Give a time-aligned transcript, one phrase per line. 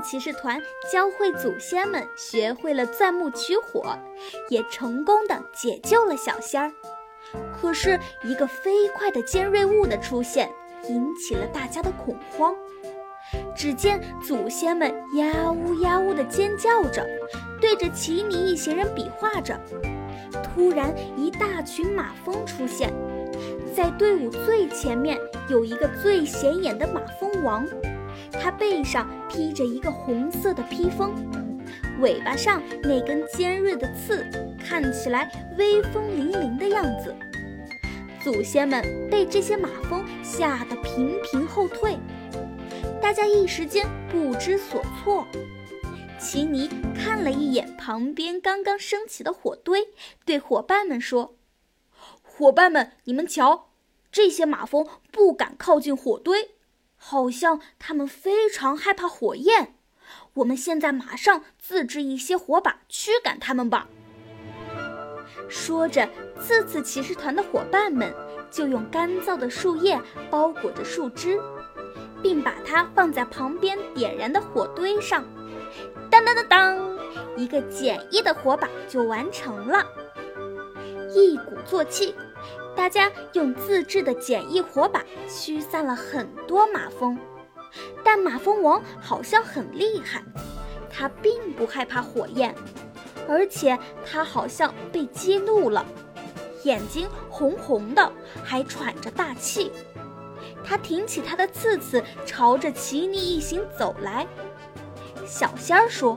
[0.00, 0.60] 骑士团
[0.92, 3.96] 教会祖先们学会了钻木取火，
[4.48, 6.72] 也成功的解救了小仙儿。
[7.52, 10.50] 可是，一个飞快的尖锐物的出现，
[10.88, 12.54] 引起了大家的恐慌。
[13.54, 17.06] 只见祖先们呀呜呀呜地尖叫着，
[17.60, 19.60] 对着奇尼一行人比划着。
[20.42, 22.90] 突然，一大群马蜂出现，
[23.76, 25.18] 在队伍最前面
[25.48, 27.66] 有一个最显眼的马蜂王，
[28.32, 31.14] 它背上披着一个红色的披风，
[32.00, 34.24] 尾巴上那根尖锐的刺
[34.58, 37.14] 看起来威风凛凛的样子。
[38.22, 41.96] 祖先们被这些马蜂吓得频频后退。
[43.00, 45.26] 大家一时间不知所措。
[46.18, 49.88] 奇尼看了一眼旁边刚刚升起的火堆，
[50.24, 51.36] 对伙伴们说
[52.22, 53.68] ：“伙伴们，你们瞧，
[54.10, 56.50] 这些马蜂不敢靠近火堆，
[56.98, 59.74] 好像它们非常害怕火焰。
[60.34, 63.88] 我们现在马上自制一些火把，驱赶它们吧。”
[65.48, 66.06] 说着，
[66.38, 68.12] 次次骑士团的伙伴们
[68.50, 69.98] 就用干燥的树叶
[70.30, 71.40] 包裹着树枝。
[72.20, 75.24] 并把它放在旁边点燃的火堆上，
[76.10, 76.98] 当当当当，
[77.36, 79.86] 一个简易的火把就完成了。
[81.14, 82.12] 一鼓作气，
[82.78, 87.18] 大家用自制的简易火把驱散了很多马蜂。
[88.04, 90.22] 但马蜂王好像很厉害，
[90.88, 92.54] 他并不害怕火焰，
[93.28, 93.76] 而且
[94.06, 95.84] 他好像被激怒了，
[96.62, 98.12] 眼睛红红的，
[98.44, 99.72] 还喘着大气。
[100.64, 104.24] 他挺起他的刺刺，朝着奇尼一行走来。
[105.26, 106.16] 小仙儿说：“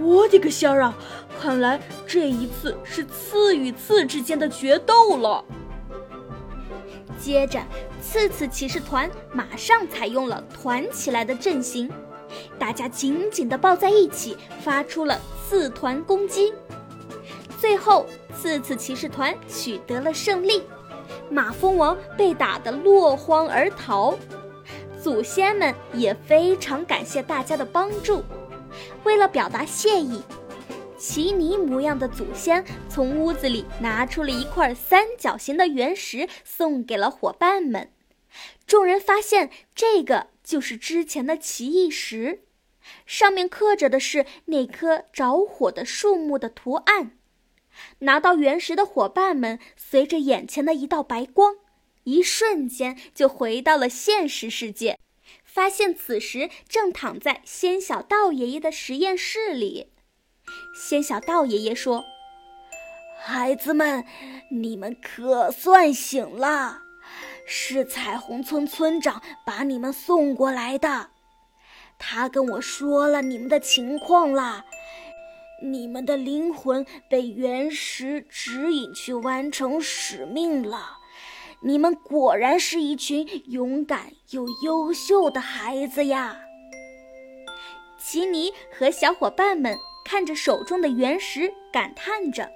[0.00, 0.94] 我的个仙儿啊！
[1.42, 5.44] 看来这一次是刺与刺之间的决斗了。”
[7.18, 7.60] 接着，
[8.00, 11.90] 刺刺骑士团马上采用了团起来的阵型，
[12.60, 16.54] 大家紧紧地抱在一起，发出了刺团攻击。
[17.60, 18.06] 最后，
[18.36, 20.62] 刺刺骑士团取得了胜利。
[21.28, 24.16] 马蜂王被打得落荒而逃，
[25.02, 28.22] 祖先们也非常感谢大家的帮助。
[29.04, 30.22] 为了表达谢意，
[31.02, 37.90] 奇尼模样的祖先从屋子里拿出了一块三角形的原石，送给了伙伴们。
[38.68, 42.44] 众人发现，这个就是之前的奇异石，
[43.04, 47.18] 上面刻着的是那棵着火的树木的图案。
[47.98, 51.56] 拿到原石的伙伴们，随着眼前的一道白光，
[52.04, 55.00] 一瞬间就回到了现实世界，
[55.42, 59.88] 发现此时正躺在仙小道爷爷的实验室里。
[60.74, 62.04] 仙小道爷爷说
[63.22, 64.04] ：“孩子们，
[64.50, 66.82] 你们可算醒了，
[67.46, 71.10] 是彩虹村村长把你们送过来的，
[71.98, 74.64] 他跟我说了你们的情况了。”
[75.64, 80.98] 你们的灵魂被原石指引去完成使命了，
[81.60, 86.36] 你们果然是一群勇敢又优秀的孩子呀！
[87.96, 92.50] 奇尼和小伙伴们看着手中的原石，感叹着，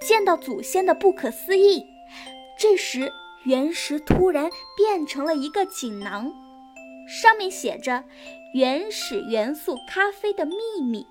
[0.00, 1.86] 见到祖先的不可思议。
[2.58, 3.12] 这时，
[3.44, 6.32] 原石突然变成了一个锦囊，
[7.08, 8.04] 上面写着
[8.54, 11.06] “原始元素咖啡的秘密”。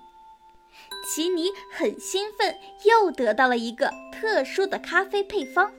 [1.08, 5.72] 奇尼很兴奋，又得到了一个特殊的咖啡配方。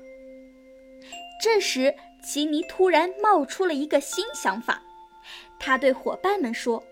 [1.44, 4.82] 这时，奇尼突然冒出了一个新想法，
[5.60, 6.84] 他对伙伴们说：“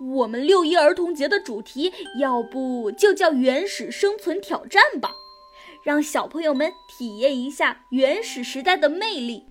[0.00, 5.12] 我们六一儿童节的主题，要不就叫‘原始生存挑战’吧，
[5.84, 9.44] 让小朋友们体验一下原始时代的魅力，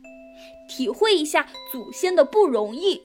[0.67, 3.03] 体会一下祖先的不容易。”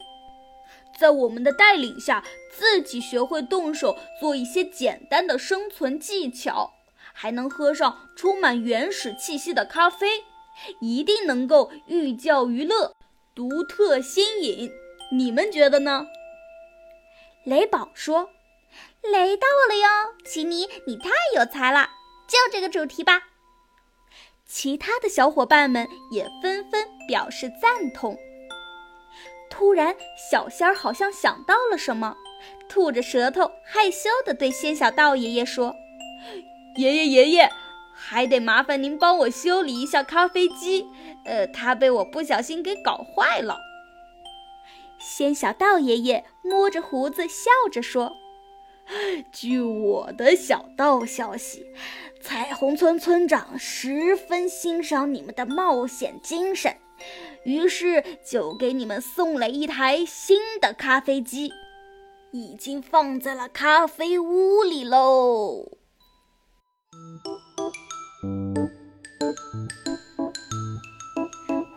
[0.97, 6.73] 在我们的带领下，自己学会动手做一些简单的生存技巧，
[7.13, 10.23] 还能喝上充满原始气息的咖啡，
[10.81, 12.95] 一定能够寓教于乐，
[13.35, 14.71] 独特新颖。
[15.11, 16.07] 你们觉得呢？
[17.45, 18.31] 雷宝说
[19.03, 19.87] ：“雷到了哟，
[20.25, 21.91] 奇尼，你太有才了，
[22.27, 23.21] 就这个主题吧。”
[24.47, 28.17] 其他的小伙伴们也纷纷表示赞同。
[29.47, 29.95] 突然，
[30.31, 32.17] 小仙儿好像想到了什么，
[32.67, 35.75] 吐着舌头，害羞地对仙小道爷爷说
[36.77, 37.49] ：“爷爷爷爷，
[37.93, 40.87] 还得麻烦您帮我修理一下咖啡机，
[41.25, 43.59] 呃，它被我不小心给搞坏了。”
[45.07, 48.11] 仙小道爷爷摸着胡子笑着说
[49.31, 51.63] ：“据我的小道消息，
[52.19, 56.75] 彩虹村村长十分欣赏你们的冒险精神。”
[57.45, 61.53] 于是就给你们送来一台新的咖啡机，
[62.31, 65.77] 已经放在了咖啡屋里喽。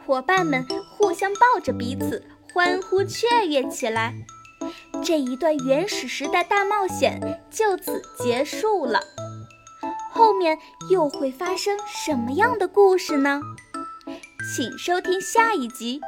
[0.07, 0.65] 伙伴们
[0.97, 2.25] 互相抱着彼此，
[2.59, 4.13] 欢呼雀跃起来。
[5.05, 8.99] 这一段原始时代大冒险就此结束了。
[10.11, 10.59] 后面
[10.91, 13.41] 又会发生什么样的故事呢？
[14.57, 16.01] 请收听下一集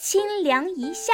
[0.02, 1.12] 《清凉一夏》。